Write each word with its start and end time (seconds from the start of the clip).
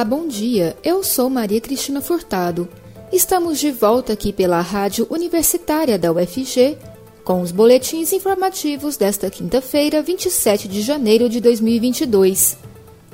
Olá, 0.00 0.08
bom 0.08 0.26
dia. 0.26 0.78
Eu 0.82 1.04
sou 1.04 1.28
Maria 1.28 1.60
Cristina 1.60 2.00
Furtado. 2.00 2.66
Estamos 3.12 3.60
de 3.60 3.70
volta 3.70 4.14
aqui 4.14 4.32
pela 4.32 4.58
Rádio 4.62 5.06
Universitária 5.10 5.98
da 5.98 6.10
UFG 6.10 6.78
com 7.22 7.42
os 7.42 7.52
boletins 7.52 8.10
informativos 8.10 8.96
desta 8.96 9.28
quinta-feira, 9.28 10.00
27 10.00 10.68
de 10.68 10.80
janeiro 10.80 11.28
de 11.28 11.38
2022. 11.38 12.56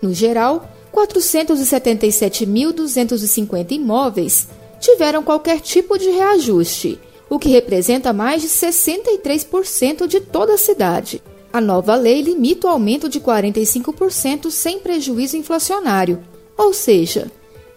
No 0.02 0.11
geral, 0.14 0.70
477.250 0.94 3.72
imóveis 3.72 4.48
tiveram 4.84 5.23
qualquer 5.23 5.59
tipo 5.62 5.98
de 5.98 6.09
reajuste, 6.09 7.00
o 7.30 7.39
que 7.39 7.48
representa 7.48 8.12
mais 8.12 8.42
de 8.42 8.50
63% 8.50 10.06
de 10.06 10.20
toda 10.20 10.56
a 10.56 10.58
cidade. 10.58 11.23
A 11.53 11.62
nova 11.62 11.95
lei 11.95 12.22
limita 12.22 12.67
o 12.67 12.70
aumento 12.70 13.08
de 13.08 13.22
45% 13.22 14.52
sem 14.52 14.80
prejuízo 14.80 15.38
inflacionário, 15.38 16.22
ou 16.58 16.73
seja, 16.73 17.31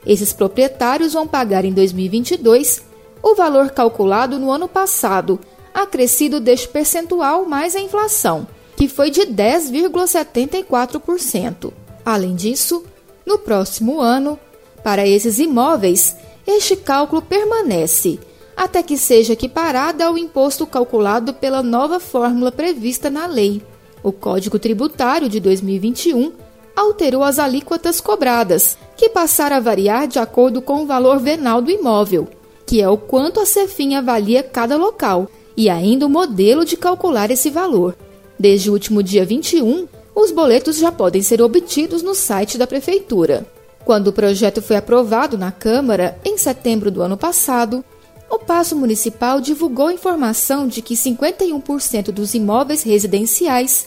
esses 0.04 0.32
proprietários 0.32 1.12
vão 1.12 1.28
pagar 1.28 1.64
em 1.64 1.72
2022 1.72 2.82
o 3.22 3.36
valor 3.36 3.70
calculado 3.70 4.36
no 4.38 4.50
ano 4.50 4.66
passado, 4.66 5.38
acrescido 5.72 6.40
deste 6.40 6.66
percentual 6.68 7.44
mais 7.44 7.76
a 7.76 7.80
inflação, 7.80 8.48
que 8.76 8.88
foi 8.88 9.10
de 9.10 9.20
10,74%. 9.22 11.72
Além 12.04 12.34
disso, 12.34 12.84
no 13.24 13.38
próximo 13.38 14.00
ano, 14.00 14.36
para 14.82 15.06
esses 15.06 15.38
imóveis, 15.38 16.16
este 16.46 16.76
cálculo 16.76 17.20
permanece 17.20 18.18
até 18.56 18.82
que 18.82 18.96
seja 18.96 19.34
equiparada 19.34 20.06
ao 20.06 20.16
imposto 20.16 20.66
calculado 20.66 21.34
pela 21.34 21.62
nova 21.62 22.00
fórmula 22.00 22.50
prevista 22.50 23.10
na 23.10 23.26
lei. 23.26 23.60
O 24.02 24.10
Código 24.10 24.58
Tributário 24.58 25.28
de 25.28 25.38
2021 25.40 26.32
alterou 26.74 27.22
as 27.22 27.38
alíquotas 27.38 28.00
cobradas, 28.00 28.78
que 28.96 29.08
passaram 29.08 29.56
a 29.56 29.60
variar 29.60 30.06
de 30.06 30.18
acordo 30.18 30.62
com 30.62 30.82
o 30.82 30.86
valor 30.86 31.18
venal 31.18 31.60
do 31.60 31.70
imóvel, 31.70 32.28
que 32.64 32.80
é 32.80 32.88
o 32.88 32.96
quanto 32.96 33.40
a 33.40 33.46
Cefim 33.46 33.94
avalia 33.94 34.42
cada 34.42 34.76
local, 34.76 35.28
e 35.56 35.68
ainda 35.68 36.06
o 36.06 36.10
modelo 36.10 36.64
de 36.64 36.76
calcular 36.76 37.30
esse 37.30 37.50
valor. 37.50 37.96
Desde 38.38 38.68
o 38.68 38.74
último 38.74 39.02
dia 39.02 39.24
21, 39.24 39.88
os 40.14 40.30
boletos 40.30 40.76
já 40.76 40.92
podem 40.92 41.22
ser 41.22 41.40
obtidos 41.40 42.02
no 42.02 42.14
site 42.14 42.58
da 42.58 42.66
Prefeitura. 42.66 43.46
Quando 43.86 44.08
o 44.08 44.12
projeto 44.12 44.60
foi 44.60 44.74
aprovado 44.74 45.38
na 45.38 45.52
Câmara, 45.52 46.18
em 46.24 46.36
setembro 46.36 46.90
do 46.90 47.02
ano 47.02 47.16
passado, 47.16 47.84
o 48.28 48.36
Paço 48.36 48.74
Municipal 48.74 49.40
divulgou 49.40 49.92
informação 49.92 50.66
de 50.66 50.82
que 50.82 50.94
51% 50.94 52.10
dos 52.10 52.34
imóveis 52.34 52.82
residenciais 52.82 53.86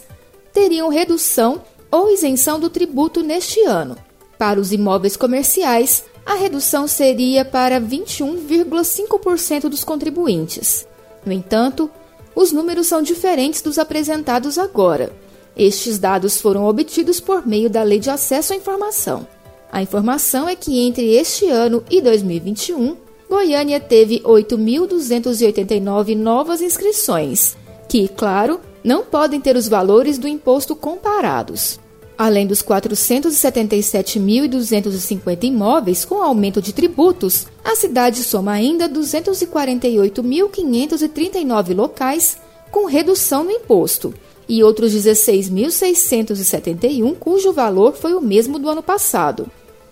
teriam 0.54 0.88
redução 0.88 1.62
ou 1.92 2.10
isenção 2.10 2.62
do 2.62 2.70
tributo 2.70 3.22
neste 3.22 3.62
ano. 3.66 3.98
Para 4.38 4.58
os 4.58 4.72
imóveis 4.72 5.18
comerciais, 5.18 6.06
a 6.26 6.36
redução 6.36 6.88
seria 6.88 7.44
para 7.44 7.82
21,5% 7.82 9.68
dos 9.68 9.84
contribuintes. 9.84 10.88
No 11.26 11.34
entanto, 11.34 11.92
os 12.34 12.54
números 12.54 12.88
são 12.88 13.02
diferentes 13.02 13.62
dos 13.62 13.78
apresentados 13.78 14.58
agora. 14.58 15.12
Estes 15.58 16.00
dados 16.00 16.40
foram 16.40 16.66
obtidos 16.66 17.20
por 17.20 17.46
meio 17.46 17.70
da 17.70 17.84
Lei 17.84 18.00
de 18.00 18.10
Acesso 18.10 18.54
à 18.54 18.56
Informação. 18.56 19.28
A 19.72 19.84
informação 19.84 20.50
é 20.50 20.56
que 20.56 20.80
entre 20.80 21.16
este 21.16 21.48
ano 21.48 21.84
e 21.90 22.02
2021, 22.02 22.98
Goiânia 23.30 23.80
teve 23.80 24.20
8.289 24.22 26.18
novas 26.18 26.60
inscrições, 26.62 27.56
que, 27.88 28.08
claro, 28.08 28.60
não 28.84 29.04
podem 29.04 29.40
ter 29.40 29.56
os 29.56 29.68
valores 29.68 30.18
do 30.18 30.28
imposto 30.28 30.76
comparados. 30.76 31.80
Além 32.18 32.48
dos 32.48 32.64
477.250 32.64 35.44
imóveis 35.44 36.04
com 36.04 36.16
aumento 36.16 36.60
de 36.62 36.74
tributos, 36.74 37.46
a 37.64 37.76
cidade 37.76 38.24
soma 38.24 38.54
ainda 38.54 38.90
248.539 38.90 41.76
locais 41.76 42.40
com 42.72 42.88
redução 42.88 43.44
no 43.44 43.52
imposto 43.52 44.16
e 44.50 44.62
outros 44.64 44.94
16.671 44.94 47.16
cujo 47.20 47.54
valor 47.54 47.94
foi 47.94 48.16
o 48.16 48.22
mesmo 48.22 48.58
do 48.58 48.68
ano 48.68 48.82
passado. 48.82 49.46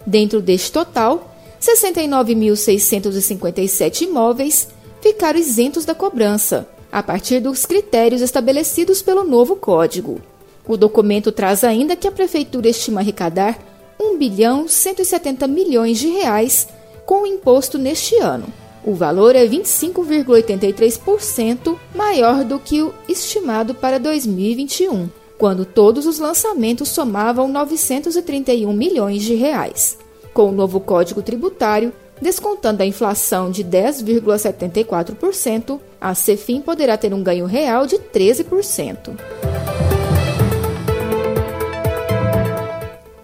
Dentro 0.08 0.42
deste 0.42 0.72
total, 0.72 1.36
69.657 1.60 4.04
imóveis 4.04 4.70
ficaram 5.02 5.38
isentos 5.38 5.84
da 5.84 5.94
cobrança, 5.94 6.66
a 6.90 7.04
partir 7.04 7.42
dos 7.42 7.66
critérios 7.66 8.22
estabelecidos 8.22 9.02
pelo 9.02 9.26
novo 9.26 9.58
Código. 9.58 10.22
O 10.66 10.78
documento 10.78 11.30
traz 11.30 11.66
ainda 11.66 11.98
que 11.98 12.08
a 12.08 12.12
Prefeitura 12.12 12.70
estima 12.70 13.02
arrecadar 13.02 13.60
1 14.00 14.18
bilhão 14.18 14.66
170 14.66 15.46
milhões 15.46 16.00
de 16.00 16.08
reais 16.08 16.70
com 17.06 17.24
o 17.24 17.28
imposto 17.28 17.78
neste 17.78 18.16
ano. 18.16 18.46
O 18.86 18.94
valor 18.94 19.36
é 19.36 19.46
25,83% 19.46 21.78
maior 21.94 22.46
do 22.46 22.58
que 22.60 22.82
o 22.82 22.94
estimado 23.10 23.76
para 23.76 24.00
2021 24.00 25.10
quando 25.38 25.66
todos 25.66 26.06
os 26.06 26.20
lançamentos 26.20 26.90
somavam 26.90 27.48
931 27.48 28.74
milhões 28.74 29.24
de 29.24 29.36
reais. 29.36 29.98
Com 30.34 30.50
o 30.50 30.52
novo 30.52 30.80
Código 30.80 31.22
Tributário, 31.22 31.94
descontando 32.22 32.82
a 32.82 32.86
inflação 32.86 33.52
de 33.52 33.64
10,74%, 33.64 35.80
a 36.02 36.16
Cefim 36.16 36.62
poderá 36.62 36.98
ter 36.98 37.14
um 37.14 37.22
ganho 37.22 37.46
real 37.46 37.86
de 37.86 37.98
13%. 37.98 39.12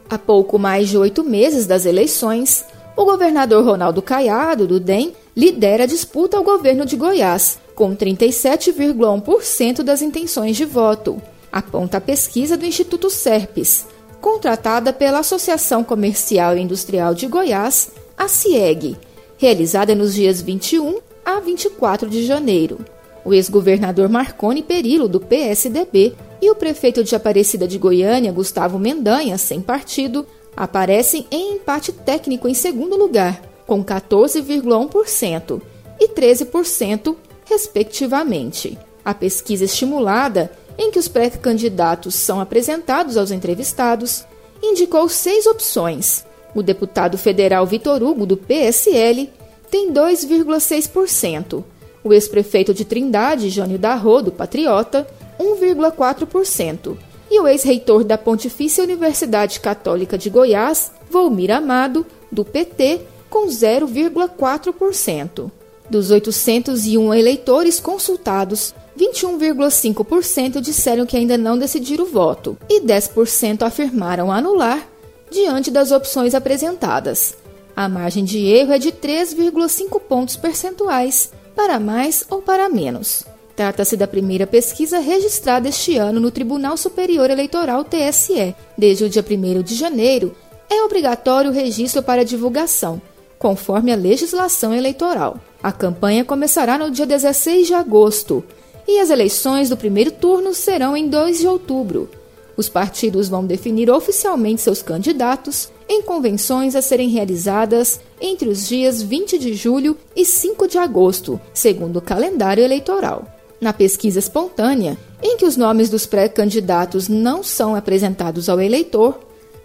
Há 0.10 0.18
pouco 0.20 0.60
mais 0.60 0.90
de 0.90 0.98
oito 0.98 1.24
meses 1.24 1.66
das 1.66 1.88
eleições, 1.88 2.66
o 2.96 3.04
governador 3.04 3.66
Ronaldo 3.66 4.04
Caiado, 4.04 4.68
do 4.68 4.80
DEM, 4.80 5.16
lidera 5.36 5.86
a 5.86 5.88
disputa 5.88 6.38
ao 6.38 6.44
governo 6.44 6.86
de 6.86 6.96
Goiás, 6.96 7.58
com 7.74 7.96
37,1% 7.96 9.82
das 9.82 10.04
intenções 10.04 10.56
de 10.56 10.66
voto 10.66 11.20
aponta 11.54 12.00
a 12.00 12.02
pesquisa 12.02 12.58
do 12.58 12.66
Instituto 12.66 13.12
Serpes, 13.12 13.86
contratada 14.20 14.92
pela 14.92 15.20
Associação 15.20 15.84
Comercial 15.84 16.58
e 16.58 16.62
Industrial 16.62 17.14
de 17.14 17.28
Goiás, 17.28 17.92
a 18.18 18.28
CIEG, 18.28 18.98
realizada 19.38 19.94
nos 19.94 20.16
dias 20.16 20.42
21 20.42 20.98
a 21.24 21.40
24 21.40 22.10
de 22.10 22.26
janeiro. 22.26 22.80
O 23.24 23.34
ex-governador 23.34 24.10
Marconi 24.10 24.64
Perillo, 24.64 25.08
do 25.08 25.20
PSDB, 25.20 26.16
e 26.42 26.50
o 26.50 26.56
prefeito 26.56 27.04
de 27.04 27.16
Aparecida 27.16 27.68
de 27.68 27.78
Goiânia, 27.78 28.32
Gustavo 28.32 28.80
Mendanha, 28.80 29.38
sem 29.38 29.62
partido, 29.62 30.26
aparecem 30.58 31.28
em 31.30 31.56
empate 31.56 31.92
técnico 31.92 32.48
em 32.48 32.54
segundo 32.54 32.98
lugar, 32.98 33.42
com 33.68 33.84
14,1% 33.84 35.62
e 36.00 36.10
13%, 36.10 37.16
respectivamente. 37.46 38.78
A 39.06 39.14
pesquisa 39.14 39.66
estimulada 39.66 40.52
em 40.78 40.92
que 40.92 41.00
os 41.00 41.08
pré-candidatos 41.08 42.16
são 42.16 42.40
apresentados 42.40 43.18
aos 43.18 43.32
entrevistados, 43.32 44.26
indicou 44.62 45.10
seis 45.10 45.46
opções. 45.46 46.26
O 46.56 46.62
deputado 46.62 47.18
federal 47.18 47.66
Vitor 47.66 48.04
Hugo, 48.04 48.26
do 48.26 48.38
PSL, 48.38 49.30
tem 49.70 49.92
2,6%. 49.92 51.64
O 52.04 52.14
ex-prefeito 52.14 52.74
de 52.74 52.86
Trindade, 52.86 53.50
Jânio 53.50 53.80
Darro, 53.80 54.22
do 54.22 54.32
Patriota, 54.32 55.08
1,4%. 55.40 56.96
E 57.32 57.40
o 57.40 57.48
ex-reitor 57.48 58.04
da 58.04 58.18
Pontifícia 58.18 58.84
Universidade 58.84 59.60
Católica 59.60 60.18
de 60.18 60.30
Goiás, 60.30 60.92
Volmir 61.10 61.52
Amado, 61.52 62.06
do 62.32 62.46
PT, 62.46 63.02
com 63.30 63.48
0,4%. 63.48 65.52
Dos 65.94 66.10
801 66.10 67.14
eleitores 67.14 67.80
consultados, 67.80 68.74
21,5% 68.98 70.60
disseram 70.60 71.06
que 71.06 71.16
ainda 71.16 71.38
não 71.38 71.56
decidiram 71.56 72.04
o 72.04 72.08
voto 72.08 72.58
e 72.68 72.82
10% 72.82 73.62
afirmaram 73.62 74.32
anular 74.32 74.90
diante 75.30 75.70
das 75.70 75.92
opções 75.92 76.34
apresentadas. 76.34 77.38
A 77.76 77.88
margem 77.88 78.26
de 78.26 78.40
erro 78.40 78.74
é 78.74 78.80
de 78.80 78.92
3,5 78.92 80.00
pontos 80.00 80.36
percentuais, 80.36 81.32
para 81.56 81.80
mais 81.80 82.24
ou 82.28 82.42
para 82.42 82.68
menos. 82.70 83.24
Trata-se 83.56 83.96
da 83.96 84.08
primeira 84.08 84.48
pesquisa 84.48 84.98
registrada 84.98 85.70
este 85.70 85.96
ano 85.96 86.20
no 86.20 86.32
Tribunal 86.32 86.76
Superior 86.76 87.30
Eleitoral 87.30 87.86
TSE. 87.86 88.56
Desde 88.76 89.04
o 89.04 89.10
dia 89.10 89.24
1 89.24 89.62
de 89.62 89.76
janeiro, 89.76 90.36
é 90.72 90.82
obrigatório 90.82 91.52
o 91.52 91.54
registro 91.54 92.02
para 92.02 92.26
divulgação, 92.26 93.00
conforme 93.44 93.92
a 93.92 93.96
legislação 93.98 94.74
eleitoral. 94.74 95.38
A 95.62 95.70
campanha 95.70 96.24
começará 96.24 96.78
no 96.78 96.90
dia 96.90 97.06
16 97.06 97.68
de 97.68 97.74
agosto 97.74 98.42
e 98.88 99.02
as 99.02 99.10
eleições 99.10 99.68
do 99.68 99.76
primeiro 99.76 100.12
turno 100.12 100.54
serão 100.54 100.96
em 100.96 101.10
2 101.10 101.40
de 101.40 101.48
outubro. 101.48 102.10
Os 102.56 102.70
partidos 102.70 103.28
vão 103.28 103.46
definir 103.46 103.92
oficialmente 103.92 104.62
seus 104.62 104.82
candidatos 104.82 105.70
em 105.90 106.02
convenções 106.02 106.74
a 106.74 106.82
serem 106.82 107.10
realizadas 107.10 108.00
entre 108.22 108.48
os 108.48 108.66
dias 108.66 109.02
20 109.02 109.38
de 109.38 109.54
julho 109.54 109.98
e 110.16 110.24
5 110.24 110.66
de 110.66 110.78
agosto, 110.78 111.38
segundo 111.54 111.98
o 111.98 112.02
calendário 112.02 112.64
eleitoral. 112.64 113.28
Na 113.60 113.74
pesquisa 113.74 114.20
espontânea, 114.20 114.98
em 115.22 115.36
que 115.36 115.46
os 115.46 115.58
nomes 115.58 115.90
dos 115.90 116.06
pré-candidatos 116.06 117.10
não 117.10 117.44
são 117.44 117.76
apresentados 117.76 118.48
ao 118.48 118.62
eleitor, 118.62 119.20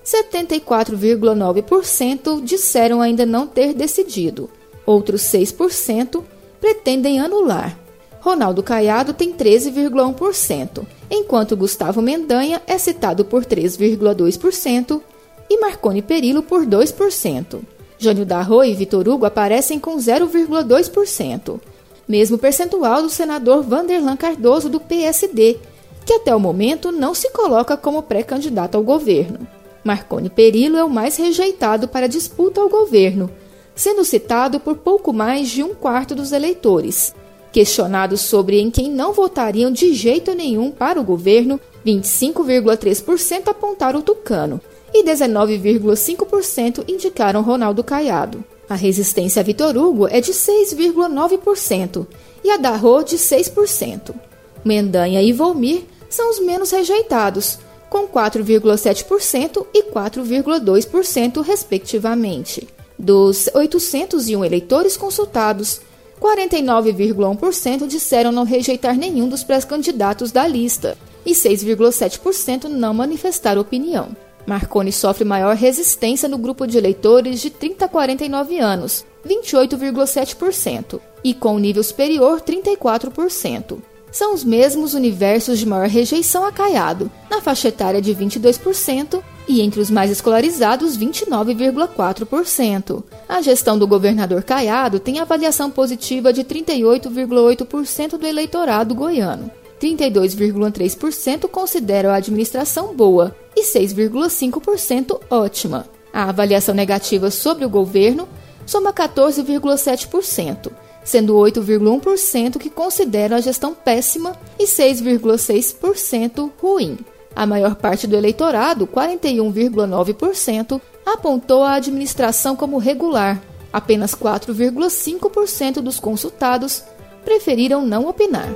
74,9% 0.08 2.42
disseram 2.42 3.00
ainda 3.02 3.26
não 3.26 3.46
ter 3.46 3.74
decidido. 3.74 4.48
Outros 4.86 5.20
6% 5.22 6.24
pretendem 6.58 7.20
anular. 7.20 7.78
Ronaldo 8.18 8.62
Caiado 8.62 9.12
tem 9.12 9.34
13,1%, 9.34 10.86
enquanto 11.10 11.56
Gustavo 11.56 12.00
Mendanha 12.00 12.62
é 12.66 12.78
citado 12.78 13.22
por 13.24 13.44
3,2% 13.44 15.02
e 15.50 15.60
Marconi 15.60 16.00
Perillo 16.00 16.42
por 16.42 16.64
2%. 16.64 17.60
Jânio 17.98 18.24
Darro 18.24 18.64
e 18.64 18.72
Vitor 18.74 19.06
Hugo 19.08 19.26
aparecem 19.26 19.78
com 19.78 19.96
0,2%, 19.96 21.60
mesmo 22.08 22.38
percentual 22.38 23.02
do 23.02 23.10
senador 23.10 23.62
Vanderlan 23.62 24.16
Cardoso 24.16 24.70
do 24.70 24.80
PSD, 24.80 25.58
que 26.06 26.14
até 26.14 26.34
o 26.34 26.40
momento 26.40 26.90
não 26.90 27.14
se 27.14 27.30
coloca 27.30 27.76
como 27.76 28.02
pré-candidato 28.02 28.76
ao 28.76 28.82
governo. 28.82 29.57
Marconi 29.88 30.28
Perillo 30.28 30.76
é 30.76 30.84
o 30.84 30.90
mais 30.90 31.16
rejeitado 31.16 31.88
para 31.88 32.06
disputa 32.06 32.60
ao 32.60 32.68
governo, 32.68 33.30
sendo 33.74 34.04
citado 34.04 34.60
por 34.60 34.76
pouco 34.76 35.12
mais 35.12 35.48
de 35.48 35.62
um 35.62 35.74
quarto 35.74 36.14
dos 36.14 36.32
eleitores, 36.32 37.14
Questionados 37.50 38.20
sobre 38.20 38.60
em 38.60 38.70
quem 38.70 38.90
não 38.90 39.12
votariam 39.12 39.70
de 39.70 39.94
jeito 39.94 40.34
nenhum 40.34 40.70
para 40.70 41.00
o 41.00 41.04
governo, 41.04 41.58
25,3% 41.84 43.48
apontaram 43.48 44.00
o 44.00 44.02
Tucano 44.02 44.60
e 44.92 45.02
19,5% 45.02 46.84
indicaram 46.86 47.42
Ronaldo 47.42 47.82
Caiado. 47.82 48.44
A 48.68 48.74
resistência 48.74 49.40
a 49.40 49.42
Vitor 49.42 49.76
Hugo 49.76 50.06
é 50.08 50.20
de 50.20 50.32
6,9% 50.32 52.06
e 52.44 52.50
a 52.50 52.58
da 52.58 52.76
Rô 52.76 53.02
de 53.02 53.16
6%. 53.16 54.14
Mendanha 54.62 55.22
e 55.22 55.32
Volmir 55.32 55.84
são 56.10 56.30
os 56.30 56.40
menos 56.40 56.70
rejeitados, 56.70 57.58
com 57.88 58.06
4,7% 58.06 59.66
e 59.72 59.84
4,2%, 59.84 61.42
respectivamente. 61.42 62.68
Dos 62.98 63.48
801 63.54 64.44
eleitores 64.44 64.96
consultados, 64.96 65.80
49,1% 66.20 67.86
disseram 67.86 68.32
não 68.32 68.44
rejeitar 68.44 68.96
nenhum 68.96 69.28
dos 69.28 69.44
pré-candidatos 69.44 70.32
da 70.32 70.46
lista 70.46 70.96
e 71.24 71.32
6,7% 71.32 72.64
não 72.64 72.92
manifestaram 72.92 73.60
opinião. 73.60 74.08
Marconi 74.46 74.90
sofre 74.90 75.24
maior 75.24 75.54
resistência 75.54 76.28
no 76.28 76.38
grupo 76.38 76.66
de 76.66 76.78
eleitores 76.78 77.40
de 77.40 77.50
30 77.50 77.84
a 77.84 77.88
49 77.88 78.58
anos, 78.58 79.04
28,7%, 79.26 80.98
e 81.22 81.34
com 81.34 81.58
nível 81.58 81.82
superior, 81.82 82.40
34%. 82.40 83.78
São 84.10 84.34
os 84.34 84.42
mesmos 84.42 84.94
universos 84.94 85.58
de 85.58 85.66
maior 85.66 85.88
rejeição 85.88 86.44
a 86.44 86.52
Caiado, 86.52 87.10
na 87.30 87.40
faixa 87.40 87.68
etária 87.68 88.00
de 88.00 88.14
22% 88.14 89.22
e 89.46 89.60
entre 89.60 89.80
os 89.80 89.90
mais 89.90 90.10
escolarizados, 90.10 90.98
29,4%. 90.98 93.02
A 93.28 93.40
gestão 93.40 93.78
do 93.78 93.86
governador 93.86 94.42
Caiado 94.42 95.00
tem 95.00 95.18
avaliação 95.18 95.70
positiva 95.70 96.32
de 96.32 96.44
38,8% 96.44 98.18
do 98.18 98.26
eleitorado 98.26 98.94
goiano. 98.94 99.50
32,3% 99.80 101.48
consideram 101.48 102.10
a 102.10 102.16
administração 102.16 102.94
boa 102.94 103.34
e 103.56 103.64
6,5% 103.64 105.20
ótima. 105.30 105.86
A 106.12 106.24
avaliação 106.24 106.74
negativa 106.74 107.30
sobre 107.30 107.64
o 107.64 107.70
governo 107.70 108.28
soma 108.66 108.92
14,7%, 108.92 110.70
sendo 111.08 111.34
8,1% 111.36 112.58
que 112.58 112.68
consideram 112.68 113.38
a 113.38 113.40
gestão 113.40 113.72
péssima 113.74 114.36
e 114.58 114.66
6,6% 114.66 116.50
ruim. 116.60 116.98
A 117.34 117.46
maior 117.46 117.76
parte 117.76 118.06
do 118.06 118.14
eleitorado, 118.14 118.86
41,9%, 118.86 120.78
apontou 121.06 121.62
a 121.62 121.76
administração 121.76 122.54
como 122.54 122.76
regular. 122.76 123.40
Apenas 123.72 124.14
4,5% 124.14 125.80
dos 125.80 125.98
consultados 125.98 126.84
preferiram 127.24 127.86
não 127.86 128.06
opinar. 128.06 128.50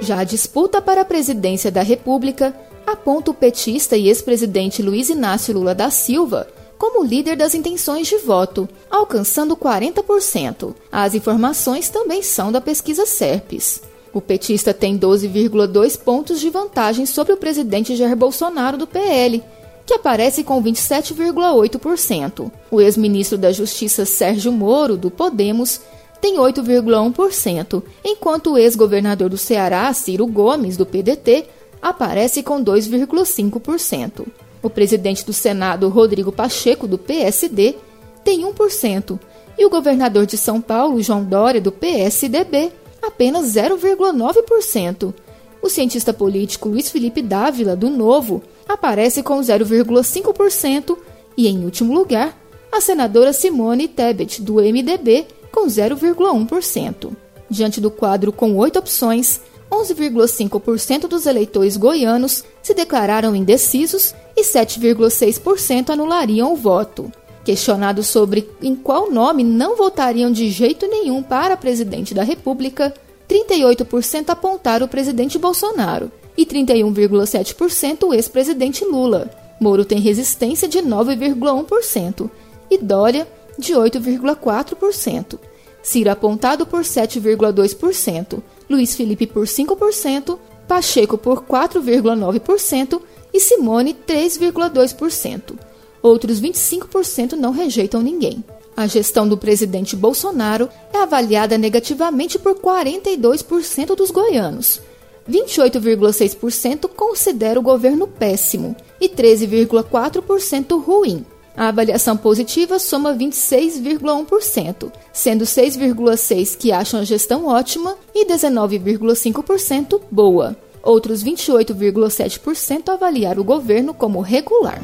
Já 0.00 0.18
a 0.18 0.24
disputa 0.24 0.82
para 0.82 1.02
a 1.02 1.04
presidência 1.04 1.70
da 1.70 1.82
República 1.82 2.52
aponta 2.84 3.30
o 3.30 3.34
petista 3.34 3.96
e 3.96 4.08
ex-presidente 4.08 4.82
Luiz 4.82 5.10
Inácio 5.10 5.54
Lula 5.54 5.76
da 5.76 5.90
Silva 5.90 6.48
como 6.78 7.04
líder 7.04 7.36
das 7.36 7.54
intenções 7.54 8.06
de 8.06 8.18
voto, 8.18 8.68
alcançando 8.90 9.56
40%. 9.56 10.74
As 10.90 11.14
informações 11.14 11.88
também 11.88 12.22
são 12.22 12.52
da 12.52 12.60
pesquisa 12.60 13.06
SERPES. 13.06 13.82
O 14.12 14.20
petista 14.20 14.72
tem 14.72 14.98
12,2 14.98 15.98
pontos 15.98 16.40
de 16.40 16.48
vantagem 16.48 17.04
sobre 17.04 17.32
o 17.32 17.36
presidente 17.36 17.94
Jair 17.94 18.16
Bolsonaro 18.16 18.78
do 18.78 18.86
PL, 18.86 19.42
que 19.84 19.94
aparece 19.94 20.42
com 20.42 20.62
27,8%. 20.62 22.50
O 22.70 22.80
ex-ministro 22.80 23.38
da 23.38 23.52
Justiça 23.52 24.04
Sérgio 24.04 24.50
Moro, 24.50 24.96
do 24.96 25.10
Podemos, 25.10 25.80
tem 26.20 26.38
8,1%, 26.38 27.82
enquanto 28.04 28.52
o 28.52 28.58
ex-governador 28.58 29.28
do 29.28 29.38
Ceará, 29.38 29.92
Ciro 29.92 30.26
Gomes, 30.26 30.76
do 30.76 30.86
PDT, 30.86 31.46
aparece 31.80 32.42
com 32.42 32.64
2,5%. 32.64 34.26
O 34.62 34.70
presidente 34.70 35.24
do 35.24 35.32
Senado, 35.32 35.88
Rodrigo 35.88 36.32
Pacheco, 36.32 36.86
do 36.86 36.98
PSD, 36.98 37.76
tem 38.24 38.42
1%, 38.42 39.18
e 39.58 39.64
o 39.64 39.70
governador 39.70 40.26
de 40.26 40.36
São 40.36 40.60
Paulo, 40.60 41.00
João 41.00 41.24
Dória, 41.24 41.60
do 41.60 41.72
PSDB, 41.72 42.72
apenas 43.02 43.46
0,9%. 43.46 45.14
O 45.62 45.68
cientista 45.68 46.12
político 46.12 46.68
Luiz 46.68 46.90
Felipe 46.90 47.22
Dávila, 47.22 47.74
do 47.74 47.88
Novo, 47.88 48.42
aparece 48.68 49.22
com 49.22 49.38
0,5% 49.38 50.96
e, 51.36 51.48
em 51.48 51.64
último 51.64 51.94
lugar, 51.94 52.36
a 52.70 52.80
senadora 52.80 53.32
Simone 53.32 53.88
Tebet, 53.88 54.42
do 54.42 54.54
MDB, 54.56 55.26
com 55.50 55.66
0,1%. 55.66 57.12
Diante 57.48 57.80
do 57.80 57.90
quadro 57.90 58.32
com 58.32 58.56
oito 58.56 58.78
opções, 58.78 59.40
11,5% 59.70 61.06
dos 61.08 61.26
eleitores 61.26 61.76
goianos 61.76 62.44
se 62.62 62.74
declararam 62.74 63.34
indecisos 63.34 64.14
e 64.36 64.42
7,6% 64.44 65.90
anulariam 65.90 66.52
o 66.52 66.56
voto. 66.56 67.10
Questionados 67.44 68.08
sobre 68.08 68.48
em 68.60 68.74
qual 68.74 69.10
nome 69.10 69.44
não 69.44 69.76
votariam 69.76 70.30
de 70.30 70.50
jeito 70.50 70.86
nenhum 70.86 71.22
para 71.22 71.56
presidente 71.56 72.12
da 72.12 72.22
República, 72.22 72.92
38% 73.28 74.28
apontaram 74.28 74.86
o 74.86 74.88
presidente 74.88 75.38
Bolsonaro 75.38 76.10
e 76.36 76.44
31,7% 76.44 78.08
o 78.08 78.14
ex-presidente 78.14 78.84
Lula. 78.84 79.30
Moro 79.60 79.84
tem 79.84 80.00
resistência 80.00 80.68
de 80.68 80.78
9,1% 80.78 82.30
e 82.70 82.78
Dória 82.78 83.26
de 83.58 83.72
8,4%. 83.72 85.38
Ciro 85.82 86.10
apontado 86.10 86.66
por 86.66 86.82
7,2%, 86.82 88.42
Luiz 88.68 88.96
Felipe 88.96 89.26
por 89.26 89.46
5%, 89.46 90.36
Pacheco 90.66 91.16
por 91.16 91.42
4,9% 91.42 93.00
e 93.32 93.40
Simone 93.40 93.94
3,2%. 94.06 95.58
Outros 96.02 96.40
25% 96.40 97.32
não 97.32 97.52
rejeitam 97.52 98.00
ninguém. 98.02 98.44
A 98.76 98.86
gestão 98.86 99.26
do 99.26 99.38
presidente 99.38 99.96
Bolsonaro 99.96 100.68
é 100.92 100.98
avaliada 100.98 101.56
negativamente 101.56 102.38
por 102.38 102.56
42% 102.56 103.94
dos 103.94 104.10
goianos. 104.10 104.80
28,6% 105.28 106.88
considera 106.88 107.58
o 107.58 107.62
governo 107.62 108.06
péssimo 108.06 108.76
e 109.00 109.08
13,4% 109.08 110.80
ruim. 110.82 111.24
A 111.56 111.68
avaliação 111.68 112.18
positiva 112.18 112.78
soma 112.78 113.14
26,1%, 113.14 114.92
sendo 115.10 115.44
6,6% 115.44 116.58
que 116.58 116.70
acham 116.70 117.00
a 117.00 117.04
gestão 117.04 117.46
ótima 117.46 117.96
e 118.14 118.26
19,5% 118.26 120.02
boa. 120.10 120.54
Outros 120.82 121.24
28,7% 121.24 122.90
avaliaram 122.90 123.40
o 123.40 123.44
governo 123.44 123.94
como 123.94 124.20
regular. 124.20 124.82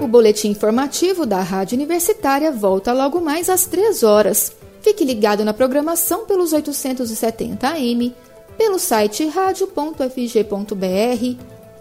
O 0.00 0.06
boletim 0.06 0.50
informativo 0.50 1.26
da 1.26 1.40
Rádio 1.40 1.76
Universitária 1.76 2.52
volta 2.52 2.92
logo 2.92 3.20
mais 3.20 3.50
às 3.50 3.66
3 3.66 4.04
horas. 4.04 4.52
Fique 4.80 5.04
ligado 5.04 5.44
na 5.44 5.52
programação 5.52 6.24
pelos 6.24 6.52
870 6.52 7.66
AM, 7.66 8.14
pelo 8.56 8.78
site 8.78 9.26
radio.fg.br 9.26 11.51